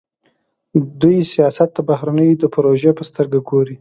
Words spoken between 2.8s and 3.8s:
په سترګه ګوري.